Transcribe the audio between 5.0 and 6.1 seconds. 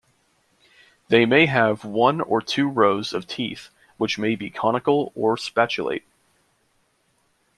or spatulate.